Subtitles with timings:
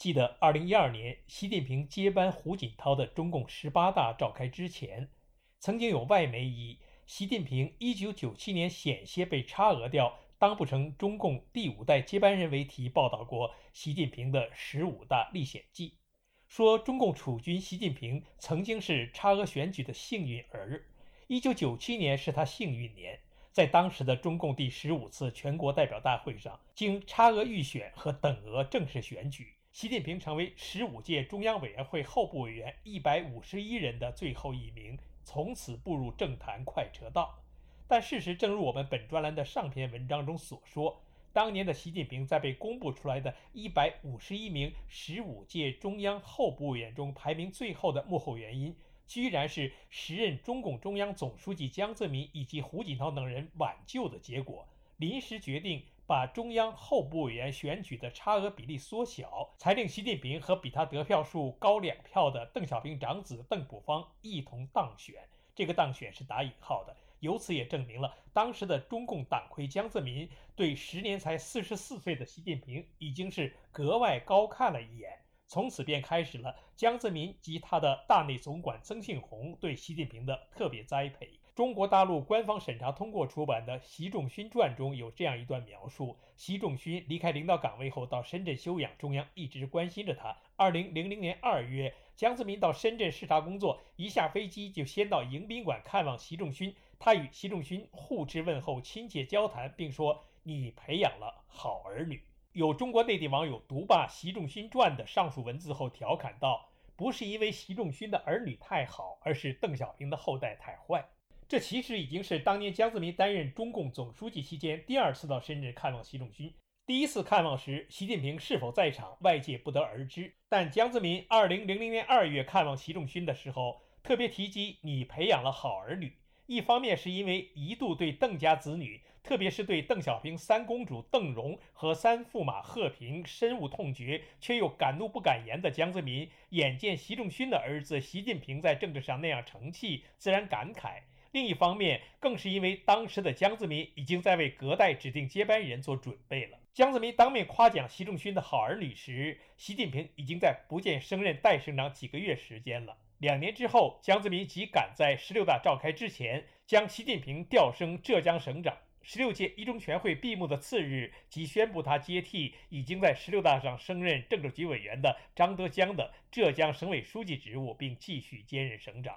[0.00, 5.10] 记得二零一二年，习近平接班胡锦涛的中共十八大召开之前，
[5.58, 15.98] 曾经有外媒以“习近平一九九七年险些被差额掉，当不成中共第五代接班人”为题报道过习近平的十五大历险记，
[16.48, 20.82] 说中共储君习近平曾经是差额选举的幸运儿，
[21.26, 23.20] 一九九七年是他幸运年，
[23.52, 29.52] 在当时的中共第十五次全国代表大会上，经差额预选和等额正式选举。
[29.72, 37.38] 习近平成为十五届中央委员会候补委员一百五十一人的最后一名，从此步入政坛快车道。
[37.86, 41.00] 但事实正如我们本专栏的上篇文章中所说，
[41.32, 48.74] 当年的习近平在被公布出来的一百五十一名十五届中央候补委员中排名最后的幕后原因，
[49.06, 55.84] 居然是时任中共中央总书记江泽民以及胡锦涛等人挽救的结果，临时决定。
[56.10, 65.22] 把中央候补委员选举的差额比例缩小，才令习近平和比他得票数高两票的邓小平长子邓朴方一同当选。
[65.54, 75.16] 这个当选是打引号的，由此也证明了当时的中共党魁江泽民对时年才四十四岁的习近平已经是格外高看了一眼。
[75.46, 81.38] 从此便开始了江泽民及他的大内总管曾庆红对习近平的特别栽培。
[81.54, 90.36] 中国大陆官方审查通过出版的《习仲勋传》中有这样一段描述：习仲勋离开领导岗位后到深圳休养，中央一直关心着他。
[90.56, 96.74] 二零零零年二月，江泽民到深圳视察工作，一下飞机就先到迎宾馆看望习仲勋。
[96.98, 102.22] 他与习仲勋互致问候，亲切交谈，并说：“你培养了好儿女。”
[102.52, 111.04] 有中国内地网友读罢《习仲勋传》的上述文字后调侃道：“不是因为习仲勋的儿女太好，而是邓小平的后代太坏。”
[111.50, 116.54] 这其实已经是当年江泽民担任中共总书记期间第二次到深圳看望习仲勋。
[116.86, 120.32] 第一次看望时，习近平是否在场，外界不得而知。
[120.48, 126.18] 但江泽民二零零零年二月看望习仲勋的时候，特别提及你培养了好儿女。
[126.46, 141.00] 一方面是因为一度对邓家子女，特别是对邓小平三公主邓蓉和三驸马贺平深恶痛绝，却又敢怒不敢言的江泽民，眼见习仲勋的儿子习近平在政治上那样成器，自然感慨。
[141.32, 146.58] 另一方面，更是因为当时的江泽民已经在为隔代指定接班人做准备了。
[146.72, 152.96] 江泽民当面夸奖习仲勋的好儿女时，习近平已经在福建升任代省长几个月时间了。
[153.18, 158.76] 两年之后，江泽民即赶在十六大召开之前，将习近平调升浙江省长。
[159.02, 169.16] 十六届一中全会闭幕的次日，即宣布他接替已经在十六大上升任政治局委员的张德江的浙江省委书记职务，并继续兼任省长。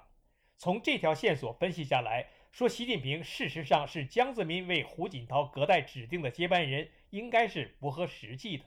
[0.64, 8.64] 从这条线索分析下来，说习近平事实上是江泽民为胡锦涛隔代指定的接班人，应该是不合实际的。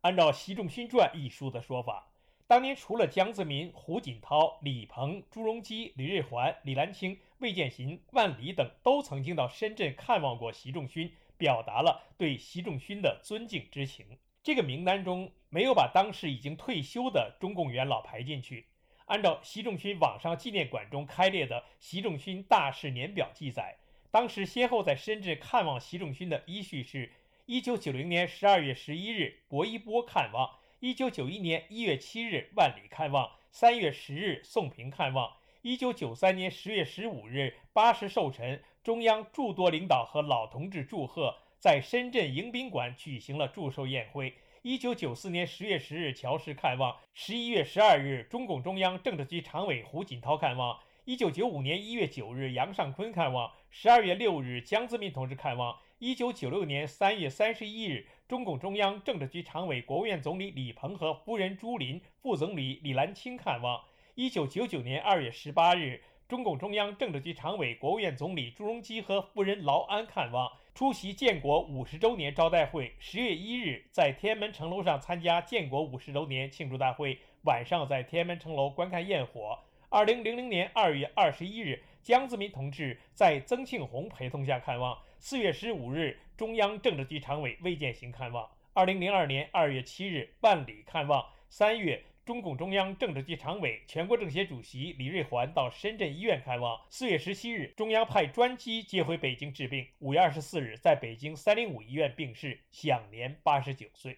[0.00, 2.10] 按照《习仲勋传》一书的说法，
[2.48, 11.08] 当年除了江泽民、胡锦涛、李鹏、朱镕基、李瑞环、李兰清、魏建行、万里等都曾经到深圳看望过习仲勋，
[11.38, 14.18] 表达了对习仲勋的尊敬之情。
[14.42, 18.66] 这个名单中没有把当时已经退休的中共元老排进去。
[19.12, 23.76] 按照习仲勋网上纪念馆中开列的习仲勋大事年表记载，
[24.10, 27.12] 当时先后在深圳看望习仲勋的依序是
[27.46, 35.30] ：1990年12月11日薄一波看望；1991年1月7日万里看望；3月10日宋平看望
[35.62, 44.32] ；1993年10月15日八十寿辰，中央诸多领导和老同志祝贺，在深圳迎宾馆举行了祝寿宴会。
[44.62, 70.52] 一九九四年十月十日，乔氏看望；十一月十二日，中共中央政治局常委胡锦涛看望；一九九五年一月九日，杨尚昆看望；十二月六日，江泽民同志看望；一九九六年三月三十一日，中共中央政治局常委、国务院总理李鹏和夫人朱琳、副总理李兰清看望；一九九九年二月十八日，中共中央政治局常委、国务院总理朱镕基和夫人劳安看望。
[70.74, 79.58] 出席建国五十周年招待会，十月一日在天安门城楼上参加建国五十周年庆祝大会，晚上在天安门城楼观看焰火。
[79.90, 84.98] 二零零零年二月二十一日，江泽民同志在曾庆红陪同下看望。
[85.18, 88.48] 四月十五日，中央政治局常委魏建行看望。
[88.72, 91.26] 二零零二年二月七日，万里看望。
[91.50, 92.02] 三月。
[92.32, 96.80] 中共中央政治局常委、全国政协主席李瑞环到深圳医院看望。
[96.88, 99.86] 四月十七日，中央派专机接回北京治病。
[99.98, 104.16] 五月二十四日，在北京三零五医院病逝，享年八十九岁。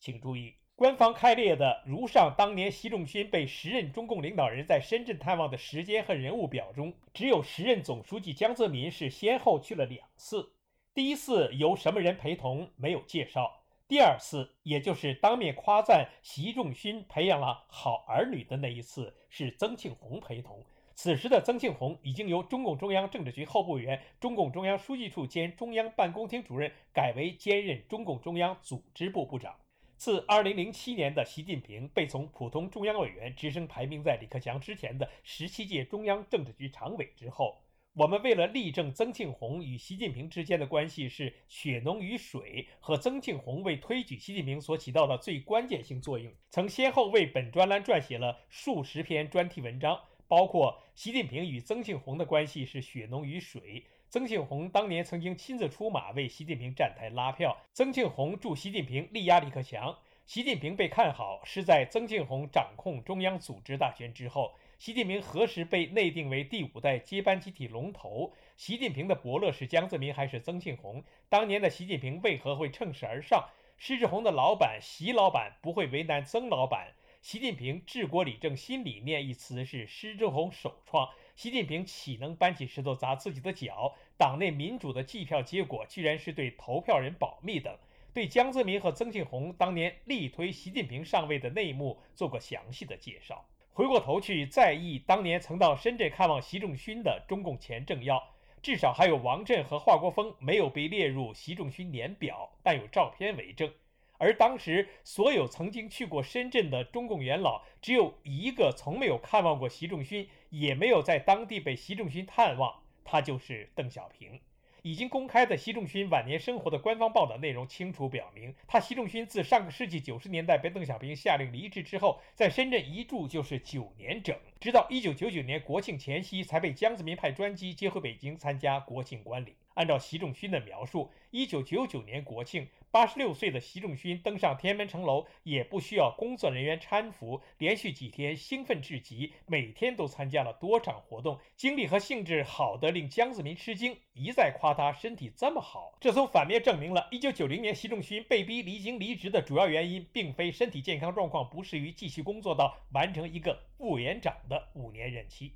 [0.00, 10.52] 请注意，官方开列的如上当年习仲勋被时任中共领导人在深圳探望的时间和人物表中，只有时任总书记江泽民是先后去了两次。
[10.92, 13.60] 第一次由什么人陪同没有介绍。
[13.86, 20.64] 第二次，也就是当面夸赞习仲勋培养了好儿女的那一次，是曾庆红陪同。
[20.94, 29.54] 此时的曾庆红已经由中共中央政治局候补委员、中共中央书记处兼中央办公厅主任，改为兼任中共中央组织部部长。
[29.96, 37.60] 自2007年的习近平被从普通中央委员直升排名在李克强之前的十七届中央政治局常委之后。
[37.94, 49.96] 我们为了力证曾庆红与习近平之间的关系是血浓于水，和曾庆红为推举习近平所起到的最关键性作用，曾先后为本专栏撰写了数十篇专题文章，
[50.26, 53.84] 包括习近平与曾庆红的关系是血浓于水。
[54.10, 59.96] 曾庆红当年曾经亲自出马为习近平站台拉票，曾庆红助习近平力压李克强，
[60.26, 64.52] 习近平被看好是在曾庆红掌控中央组织大权之后。
[64.84, 68.34] 习近平何时被内定为第五代接班集体龙头？
[68.54, 71.02] 习近平的伯乐是江泽民还是曾庆红？
[71.30, 73.48] 当年的习近平为何会乘势而上？
[73.78, 76.92] 施志宏的老板习老板不会为难曾老板？
[77.22, 83.94] 习近平治国理政新理念一词是施志宏首创，习近平岂能搬起石头砸自己的脚？
[84.18, 87.74] 党内民主的计票结果居然是对投票人保密等，
[88.12, 93.46] 对江泽民和曾庆红当年力推习近平上位的内幕做过详细的介绍。
[93.74, 98.22] 回过头去再忆当年曾到深圳看望习仲勋的中共前政要，
[98.62, 103.68] 至少还有王震和华国锋没有被列入习仲勋年表，但有照片为证。
[104.16, 114.40] 而当时所有曾经去过深圳的中共元老，只有一个从没有看望过习仲勋，也没有在当地被习仲勋探望，他就是邓小平。
[114.84, 129.56] 已经公开的习仲勋晚年生活的官方报道内容清楚表明，他习仲勋自上个世纪九十年代被邓小平下令离职之后，在深圳一住就是九年整，直到一九九九年国庆前夕才被江泽民派专机接回北京参加国庆观礼。
[129.74, 145.96] 按照习仲勋的描述，一九九九年国庆，八十六岁的习仲勋登上天安门城楼，也不需要工作人员搀扶，连续几天兴奋至极，每天都参加了多场活动，精力和兴致好得令江泽民吃惊，一再夸他身体这么好。
[146.00, 155.52] 这从反面证明了，一九九零年习仲勋被逼离京离职的主要原因，并非身体健康状况不适于继续工作到完成一个副委员长的五年任期。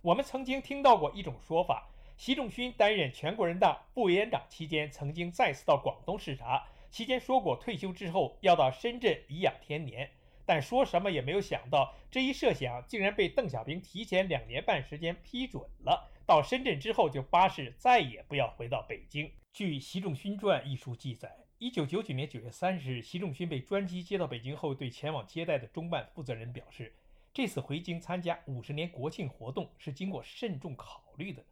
[0.00, 1.86] 我们曾经听到过一种说法。
[2.18, 10.10] 习仲勋担任全国人大副委员长期间，曾经再次到广东视察，期间说过退休之后要到深圳颐养天年，
[10.44, 16.10] 但说什么也没有想到，这一设想竟然被邓小平提前两年半时间批准了。
[16.26, 19.30] 到深圳之后就发誓再也不要回到北京。
[19.52, 26.92] 据《习仲勋传》一书记载，一九九九年九月三十日，习仲勋被专机接到北京后，对前往接待的中办负责人表示，
[27.32, 31.44] 这次回京参加五十年国庆活动是经过慎重考虑的。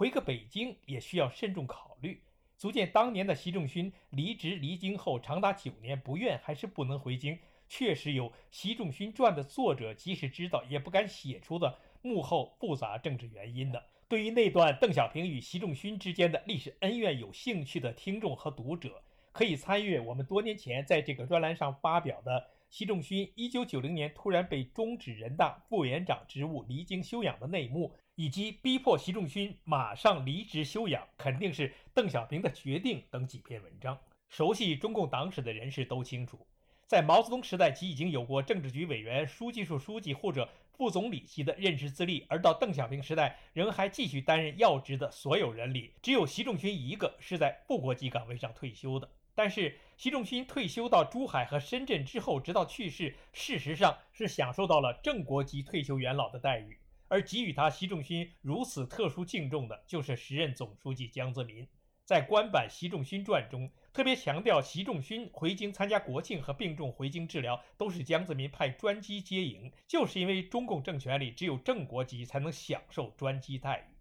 [0.00, 2.22] 回个北京也需要慎重考虑，
[2.56, 13.84] 足见当年的习仲勋离职离京后长达九年，不愿还是不能回京，确实有《习仲勋传》的作者即使知道也不敢写出的幕后复杂政治原因的。
[14.08, 27.94] 对于那段邓小平与习仲勋之间的历史恩怨有兴趣的听众和读者，可以参阅我们多年前在这个专栏上发表的习仲勋1990年突然被终止人大副委员长职务离京休养的内幕。
[28.16, 33.98] 以及逼迫习仲勋马上离职休养，肯定是邓小平的决定等几篇文章。
[34.28, 36.46] 熟悉中共党史的人士都清楚，
[36.86, 40.46] 在毛泽东时代即已经有过政治局委员、书记处书记或者
[40.76, 49.08] 副总理级的任职资历，而到邓小平时代仍还继续担任要职的所有人里，只有习仲勋一个是在副国级岗位上退休的。
[49.40, 56.78] 但是，习仲勋退休到珠海和深圳之后，直到去世，事实上是享受到了正国级退休元老的待遇。
[57.08, 61.66] 而给予他习仲勋如此特殊敬重的，就是时任总书记江泽民。
[62.04, 73.96] 在官版《习仲勋传》中，特别强调，习仲勋回京参加国庆和病重回京治疗，都是江泽民派专机接迎，就是因为中共政权里只有正国级才能享受专机待遇。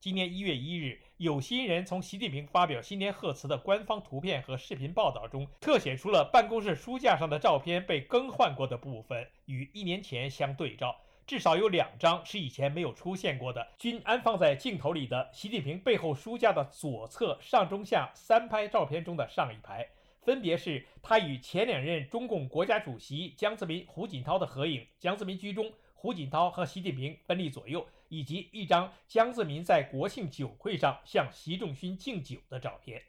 [0.00, 10.96] 今年一月一日，有心人从习近平发表新年贺词的官方图片和视频报道中，特写出了办公室书架上的照片被更换过的部分，与一年前相对照。
[11.24, 19.86] 至少有两张是以前没有出现过的，均安放在镜头里的习近平背后书架的左侧上中下三拍照片中的上一排，
[20.22, 33.02] 分别是他与前两任中共国家主席江泽民、胡锦涛的合影，江泽民居中，胡锦涛和习近平分立左右，以及一张江泽民在国庆酒会上向习仲勋敬酒的照片。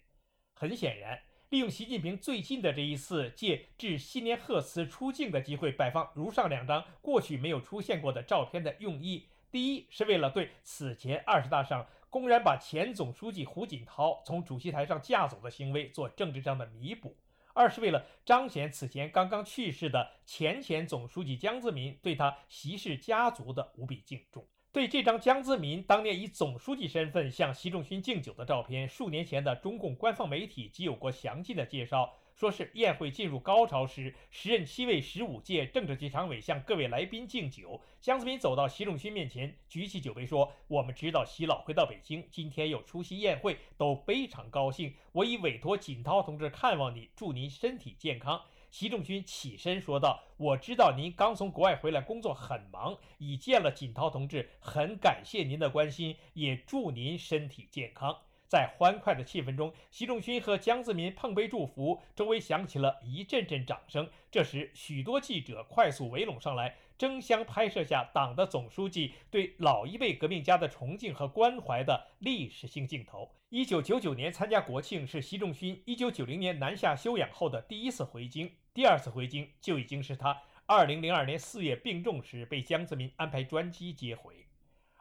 [0.53, 11.86] 很显然，利用习近平最近的这一次借致新年贺词出镜的机会，摆放如上两张过去没有出现过的照片的用意，第一是为了对此前二十大上。
[12.10, 17.10] 公然把前总书记胡锦涛从主席台上架走的行为做政治上的弥补；
[17.53, 24.48] 二是为了彰显此前刚刚去世的前前总书记江泽民对他习氏家族的无比敬重。
[24.74, 32.12] 对这张江泽民当年以总书记身份向习仲勋敬酒的照片，数年前的中共官方媒体即有过详尽的介绍。
[32.34, 37.80] 说是宴会进入高潮时，时任七位十五届政治局常委向各位来宾敬酒。
[38.01, 44.96] 江泽民走到习仲勋面前，举起酒杯说：“我们知道习老会到北京，今天又出席宴会，都非常高兴。
[45.12, 48.42] 我已委托锦涛同志看望你，祝您身体健康。”
[48.74, 58.18] 习仲勋起身说道：“我知道您刚从国外回来，工作很忙，已见了锦涛同志，很感谢您的关心，也祝您身体健康。”
[58.50, 64.10] 在欢快的气氛中，习仲勋和江泽民碰杯祝福，周围响起了一阵阵掌声。
[64.32, 73.30] 这时，许多记者快速围拢上来，争相拍摄下党的总书记对老一辈革命家的崇敬和关怀的历史性镜头。
[73.50, 84.48] 一九九九年参加国庆是习仲勋一九九零年南下休养后的第一次回京，第二次回京就已经是他二零零二年四月病重时被江泽民安排专机接回。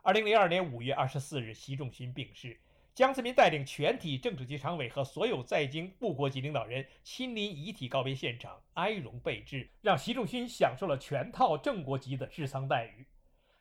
[0.03, 2.61] 二零零二年五月二十四日，习仲勋病逝。
[2.95, 13.07] 江泽民带领全体政治局常委和所有在京部国级领导人亲临遗体告别现场，哀荣备至，让习仲勋享受了全套正国级的治丧待遇。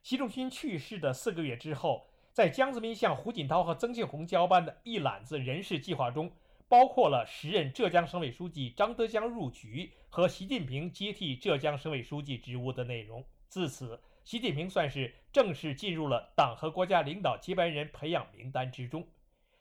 [0.04, 6.30] 习仲勋去世的四个月之后，在江泽民向胡锦涛和曾庆红交办的一揽子人事计划中，
[6.72, 13.22] 包括了时任浙江省委书记张德江入局和习近平接替浙江省委书记职务的内容。
[13.50, 19.06] 自此，习近平算是正式进入了党和国家领导接班人培养名单之中。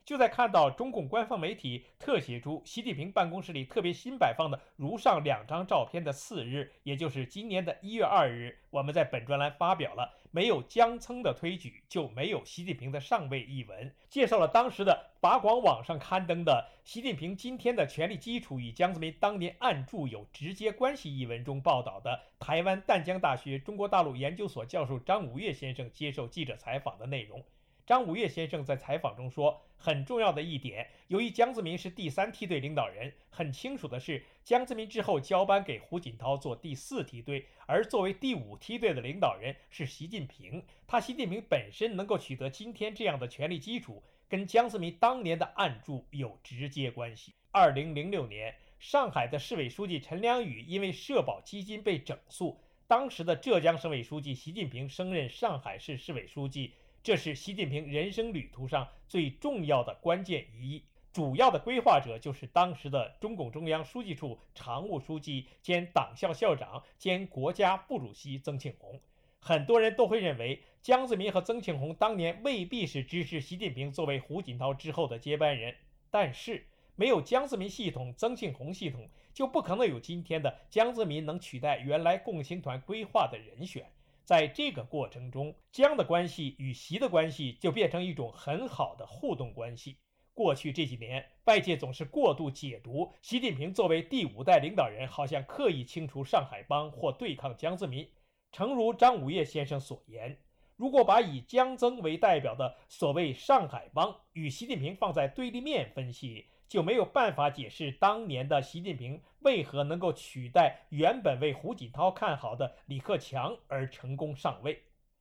[0.05, 27.45] 就在看到中共官方媒体特写出习近平办公室里特别新摆放的如上两张照片的次日，也就是今年的一月二日，我们在本专栏发表了“没有江村的推举，就没有习近平的上位”一文，介绍了当时的法广网上刊登的《习近平今天的权力基础与江泽民当年暗助有直接关系》一文中报道的台湾淡江大学中国大陆研究所教授张五岳先生接受记者采访的内容。
[27.91, 40.63] 张五岳先生在采访中说，很重要的一点，由于江泽民是第三梯队领导人，很清楚的是，江泽民之后交班给胡锦涛做第四梯队，而作为第五梯队的领导人是习近平。
[40.87, 47.35] 他习近平本身能够取得今天这样的权力基础，跟江泽民当年的暗助有直接关系。
[47.51, 56.75] 二零零六年，上海的市委书记陈良宇因为社保基金被整肃，当时的浙江省委书记习近平升任上海市市委书记。
[57.03, 69.01] 这是习近平人生旅途上最重要的关键一，主要的规划者就是当时的中共中央书记处常务书记兼党校校长兼国家副主席曾庆红。
[69.41, 75.75] 很多人都会认为，江泽民和曾庆红当年未必是支持习近平作为胡锦涛之后的接班人，
[76.11, 76.67] 但是
[76.97, 83.91] 没有江泽民系统、曾庆红系统，就不可能有今天的江泽民能取代原来共青团规划的人选。
[84.31, 89.97] 在这个过程中，江的关系与习的关系就变成一种很好的互动关系。
[90.33, 98.09] 过去这几年，外界总是过度解读习近平作为第五代领导人，好像刻意清除上海帮或对抗江泽民。
[98.53, 100.39] 诚如张五岳先生所言，
[100.77, 114.81] 如果把以江曾为代表的所谓上海帮与习近平放在对立面分析，就没有办法解释当年的习近平为何能够取代原本为胡锦涛看好的李克强而成功上位。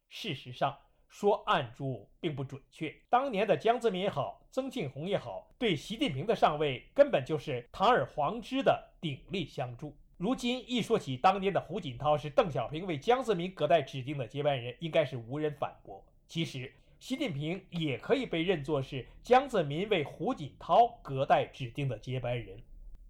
[0.09, 0.77] 事实上，
[1.07, 2.95] 说暗助并不准确。
[3.09, 9.97] 当年的江泽民也好，曾庆红也好，对习近平的上位根本就是堂而皇之的鼎力相助。
[10.17, 16.05] 如今一说起当年的胡锦涛是邓小平为江泽民隔代指定的接班人，应该是无人反驳。
[16.27, 16.71] 其实。
[16.99, 22.57] 习近平也可以被认作是江泽民为胡锦涛隔代指定的接班人。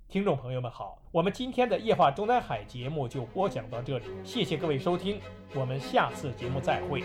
[0.08, 5.19] 听众朋友们好，我们今天的夜话中南海节目就播讲到这里，谢谢各位收听，
[5.55, 7.03] 我们下次节目再会。